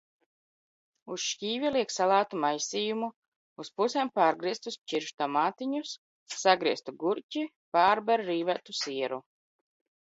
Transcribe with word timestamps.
Uz 1.15 1.25
šķīvja 1.31 1.69
liek 1.75 1.93
salātu 1.95 2.39
maisījumu, 2.45 3.11
uz 3.65 3.71
pusēm 3.81 4.11
pārgrieztus 4.17 4.79
ķirštomātiņus, 4.95 5.95
sagrieztu 6.39 6.99
gurķi, 7.07 7.47
pārber 7.79 8.29
rīvētu 8.33 8.81
sieru. 8.83 9.25